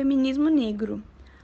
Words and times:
feminismo 0.00 0.48
negro. 0.48 1.02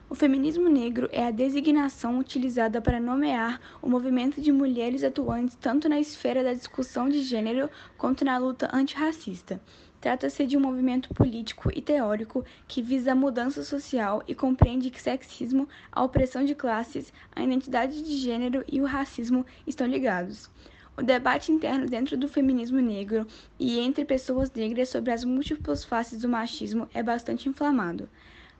O 0.09 0.15
feminismo 0.15 0.67
negro 0.67 1.07
é 1.11 1.27
a 1.27 1.29
designação 1.29 2.17
utilizada 2.17 2.81
para 2.81 2.99
nomear 2.99 3.61
o 3.83 3.87
movimento 3.87 4.41
de 4.41 4.51
mulheres 4.51 5.03
atuantes 5.03 5.55
tanto 5.61 5.87
na 5.87 5.99
esfera 5.99 6.43
da 6.43 6.53
discussão 6.53 7.07
de 7.07 7.21
gênero 7.21 7.69
quanto 7.99 8.25
na 8.25 8.35
luta 8.39 8.67
antirracista. 8.73 9.61
Trata-se 10.01 10.43
de 10.47 10.57
um 10.57 10.59
movimento 10.59 11.13
político 11.13 11.69
e 11.71 11.83
teórico 11.83 12.43
que 12.67 12.81
visa 12.81 13.11
a 13.11 13.15
mudança 13.15 13.63
social 13.63 14.23
e 14.27 14.33
compreende 14.33 14.89
que 14.89 14.99
sexismo, 14.99 15.69
a 15.91 16.03
opressão 16.03 16.43
de 16.43 16.55
classes, 16.55 17.13
a 17.35 17.43
identidade 17.43 18.01
de 18.01 18.17
gênero 18.17 18.65
e 18.67 18.81
o 18.81 18.85
racismo 18.85 19.45
estão 19.67 19.85
ligados. 19.85 20.49
O 20.97 21.03
debate 21.03 21.51
interno 21.51 21.85
dentro 21.85 22.17
do 22.17 22.27
feminismo 22.27 22.79
negro 22.79 23.27
e 23.59 23.77
entre 23.77 24.03
pessoas 24.03 24.51
negras 24.51 24.89
sobre 24.89 25.11
as 25.11 25.23
múltiplas 25.23 25.83
faces 25.83 26.21
do 26.21 26.27
machismo 26.27 26.89
é 26.91 27.03
bastante 27.03 27.47
inflamado. 27.47 28.09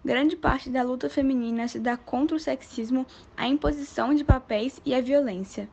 Grande 0.05 0.35
parte 0.35 0.69
da 0.69 0.83
luta 0.83 1.09
feminina 1.09 1.67
se 1.67 1.79
dá 1.79 1.97
contra 1.97 2.37
o 2.37 2.39
sexismo, 2.39 3.05
a 3.35 3.47
imposição 3.47 4.13
de 4.13 4.23
papéis 4.23 4.79
e 4.85 4.93
a 4.93 5.01
violência. 5.01 5.67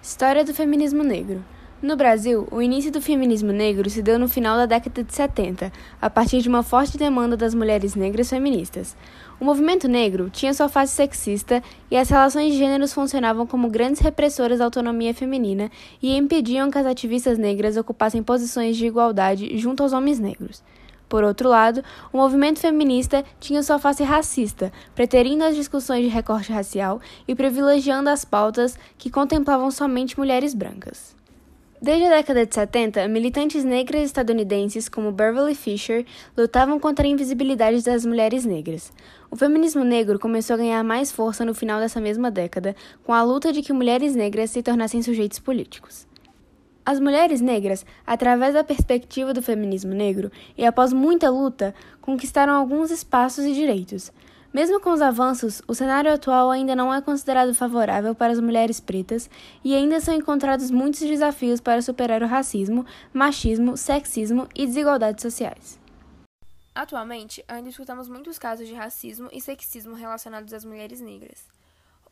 História 0.00 0.44
do 0.44 0.54
feminismo 0.54 1.02
negro. 1.02 1.44
No 1.82 1.96
Brasil, 1.96 2.48
o 2.50 2.62
início 2.62 2.90
do 2.90 3.02
feminismo 3.02 3.52
negro 3.52 3.90
se 3.90 4.00
deu 4.00 4.18
no 4.18 4.26
final 4.26 4.56
da 4.56 4.64
década 4.64 5.02
de 5.02 5.12
70, 5.12 5.70
a 6.00 6.08
partir 6.08 6.40
de 6.40 6.48
uma 6.48 6.62
forte 6.62 6.96
demanda 6.96 7.36
das 7.36 7.54
mulheres 7.54 7.94
negras 7.94 8.30
feministas. 8.30 8.96
O 9.38 9.44
movimento 9.44 9.86
negro 9.86 10.30
tinha 10.30 10.54
sua 10.54 10.68
face 10.68 10.94
sexista 10.94 11.62
e 11.90 11.96
as 11.96 12.08
relações 12.08 12.52
de 12.52 12.58
gêneros 12.58 12.94
funcionavam 12.94 13.46
como 13.46 13.68
grandes 13.68 14.00
repressoras 14.00 14.60
da 14.60 14.64
autonomia 14.64 15.12
feminina 15.12 15.70
e 16.00 16.16
impediam 16.16 16.70
que 16.70 16.78
as 16.78 16.86
ativistas 16.86 17.36
negras 17.36 17.76
ocupassem 17.76 18.22
posições 18.22 18.78
de 18.78 18.86
igualdade 18.86 19.58
junto 19.58 19.82
aos 19.82 19.92
homens 19.92 20.18
negros. 20.18 20.62
Por 21.14 21.22
outro 21.22 21.48
lado, 21.48 21.80
o 22.12 22.16
movimento 22.16 22.58
feminista 22.58 23.24
tinha 23.38 23.62
sua 23.62 23.78
face 23.78 24.02
racista, 24.02 24.72
preterindo 24.96 25.44
as 25.44 25.54
discussões 25.54 26.02
de 26.02 26.08
recorte 26.08 26.50
racial 26.50 27.00
e 27.28 27.36
privilegiando 27.36 28.10
as 28.10 28.24
pautas 28.24 28.76
que 28.98 29.08
contemplavam 29.08 29.70
somente 29.70 30.18
mulheres 30.18 30.54
brancas. 30.54 31.14
Desde 31.80 32.06
a 32.06 32.10
década 32.16 32.44
de 32.44 32.52
70, 32.52 33.06
militantes 33.06 33.62
negras 33.62 34.02
estadunidenses 34.02 34.88
como 34.88 35.12
Beverly 35.12 35.54
Fisher 35.54 36.04
lutavam 36.36 36.80
contra 36.80 37.06
a 37.06 37.08
invisibilidade 37.08 37.84
das 37.84 38.04
mulheres 38.04 38.44
negras. 38.44 38.92
O 39.30 39.36
feminismo 39.36 39.84
negro 39.84 40.18
começou 40.18 40.54
a 40.54 40.56
ganhar 40.56 40.82
mais 40.82 41.12
força 41.12 41.44
no 41.44 41.54
final 41.54 41.78
dessa 41.78 42.00
mesma 42.00 42.28
década, 42.28 42.74
com 43.04 43.12
a 43.12 43.22
luta 43.22 43.52
de 43.52 43.62
que 43.62 43.72
mulheres 43.72 44.16
negras 44.16 44.50
se 44.50 44.64
tornassem 44.64 45.00
sujeitos 45.00 45.38
políticos. 45.38 46.08
As 46.86 47.00
mulheres 47.00 47.40
negras, 47.40 47.86
através 48.06 48.52
da 48.52 48.62
perspectiva 48.62 49.32
do 49.32 49.40
feminismo 49.40 49.94
negro 49.94 50.30
e 50.56 50.66
após 50.66 50.92
muita 50.92 51.30
luta, 51.30 51.74
conquistaram 52.00 52.52
alguns 52.52 52.90
espaços 52.90 53.46
e 53.46 53.54
direitos. 53.54 54.12
Mesmo 54.52 54.78
com 54.78 54.90
os 54.90 55.00
avanços, 55.00 55.62
o 55.66 55.74
cenário 55.74 56.12
atual 56.12 56.50
ainda 56.50 56.76
não 56.76 56.92
é 56.92 57.00
considerado 57.00 57.54
favorável 57.54 58.14
para 58.14 58.32
as 58.32 58.38
mulheres 58.38 58.80
pretas 58.80 59.28
e 59.64 59.74
ainda 59.74 59.98
são 59.98 60.14
encontrados 60.14 60.70
muitos 60.70 61.00
desafios 61.00 61.58
para 61.58 61.80
superar 61.80 62.22
o 62.22 62.26
racismo, 62.26 62.84
machismo, 63.12 63.76
sexismo 63.78 64.46
e 64.54 64.66
desigualdades 64.66 65.22
sociais. 65.22 65.80
Atualmente, 66.74 67.42
ainda 67.48 67.70
escutamos 67.70 68.08
muitos 68.08 68.38
casos 68.38 68.68
de 68.68 68.74
racismo 68.74 69.28
e 69.32 69.40
sexismo 69.40 69.94
relacionados 69.94 70.52
às 70.52 70.64
mulheres 70.64 71.00
negras. 71.00 71.48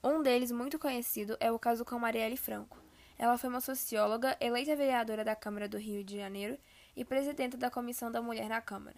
Um 0.03 0.23
deles, 0.23 0.51
muito 0.51 0.79
conhecido, 0.79 1.37
é 1.39 1.53
o 1.53 1.59
caso 1.59 1.85
com 1.85 1.99
Marielle 1.99 2.37
Franco. 2.37 2.82
Ela 3.23 3.39
foi 3.39 3.49
uma 3.49 3.61
socióloga, 3.61 4.37
eleita 4.41 4.75
vereadora 4.75 5.23
da 5.23 5.37
Câmara 5.37 5.69
do 5.69 5.79
Rio 5.79 6.03
de 6.03 6.17
Janeiro 6.17 6.59
e 6.97 7.05
presidenta 7.05 7.57
da 7.57 7.71
Comissão 7.71 8.11
da 8.11 8.21
Mulher 8.21 8.49
na 8.49 8.61
Câmara. 8.61 8.97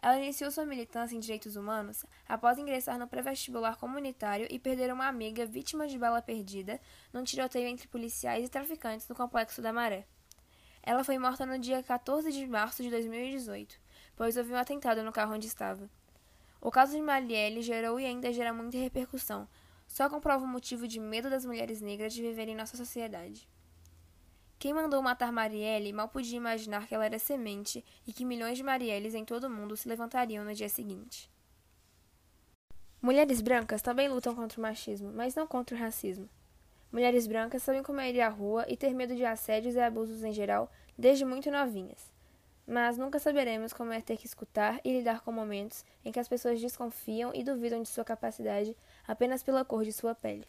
Ela 0.00 0.16
iniciou 0.16 0.48
sua 0.52 0.64
militância 0.64 1.16
em 1.16 1.18
direitos 1.18 1.56
humanos 1.56 2.06
após 2.28 2.56
ingressar 2.56 2.96
no 3.00 3.08
pré-vestibular 3.08 3.76
comunitário 3.76 4.46
e 4.48 4.60
perder 4.60 4.92
uma 4.92 5.08
amiga 5.08 5.44
vítima 5.44 5.88
de 5.88 5.98
bala 5.98 6.22
perdida 6.22 6.80
num 7.12 7.24
tiroteio 7.24 7.66
entre 7.66 7.88
policiais 7.88 8.46
e 8.46 8.48
traficantes 8.48 9.08
no 9.08 9.16
Complexo 9.16 9.60
da 9.60 9.72
Maré. 9.72 10.06
Ela 10.80 11.02
foi 11.02 11.18
morta 11.18 11.44
no 11.44 11.58
dia 11.58 11.82
14 11.82 12.30
de 12.30 12.46
março 12.46 12.80
de 12.80 12.90
2018, 12.90 13.76
pois 14.14 14.36
houve 14.36 14.52
um 14.52 14.56
atentado 14.56 15.02
no 15.02 15.10
carro 15.10 15.34
onde 15.34 15.48
estava. 15.48 15.90
O 16.60 16.70
caso 16.70 16.92
de 16.92 17.02
Marielle 17.02 17.60
gerou 17.60 17.98
e 17.98 18.06
ainda 18.06 18.32
gera 18.32 18.52
muita 18.52 18.78
repercussão, 18.78 19.48
só 19.88 20.08
comprova 20.08 20.44
o 20.44 20.48
motivo 20.48 20.86
de 20.86 21.00
medo 21.00 21.30
das 21.30 21.44
mulheres 21.44 21.80
negras 21.80 22.12
de 22.12 22.22
viver 22.22 22.46
em 22.46 22.54
nossa 22.54 22.76
sociedade. 22.76 23.48
Quem 24.58 24.74
mandou 24.74 25.00
matar 25.00 25.30
Marielle 25.30 25.92
mal 25.92 26.08
podia 26.08 26.36
imaginar 26.36 26.88
que 26.88 26.94
ela 26.94 27.06
era 27.06 27.18
semente 27.18 27.84
e 28.04 28.12
que 28.12 28.24
milhões 28.24 28.58
de 28.58 28.64
Marielles 28.64 29.14
em 29.14 29.24
todo 29.24 29.44
o 29.44 29.50
mundo 29.50 29.76
se 29.76 29.88
levantariam 29.88 30.44
no 30.44 30.52
dia 30.52 30.68
seguinte. 30.68 31.30
Mulheres 33.00 33.40
brancas 33.40 33.80
também 33.80 34.08
lutam 34.08 34.34
contra 34.34 34.58
o 34.58 34.62
machismo, 34.62 35.12
mas 35.14 35.36
não 35.36 35.46
contra 35.46 35.76
o 35.76 35.78
racismo. 35.78 36.28
Mulheres 36.90 37.28
brancas 37.28 37.62
sabem 37.62 37.84
como 37.84 38.00
é 38.00 38.10
ir 38.10 38.20
à 38.20 38.28
rua 38.28 38.64
e 38.68 38.76
ter 38.76 38.92
medo 38.92 39.14
de 39.14 39.24
assédios 39.24 39.76
e 39.76 39.80
abusos 39.80 40.24
em 40.24 40.32
geral 40.32 40.68
desde 40.98 41.24
muito 41.24 41.48
novinhas. 41.52 42.10
Mas 42.66 42.98
nunca 42.98 43.20
saberemos 43.20 43.72
como 43.72 43.92
é 43.92 44.00
ter 44.00 44.16
que 44.16 44.26
escutar 44.26 44.80
e 44.84 44.92
lidar 44.92 45.20
com 45.20 45.30
momentos 45.30 45.84
em 46.04 46.10
que 46.10 46.18
as 46.18 46.28
pessoas 46.28 46.60
desconfiam 46.60 47.30
e 47.32 47.44
duvidam 47.44 47.80
de 47.80 47.88
sua 47.88 48.04
capacidade 48.04 48.76
apenas 49.06 49.40
pela 49.44 49.64
cor 49.64 49.84
de 49.84 49.92
sua 49.92 50.16
pele. 50.16 50.46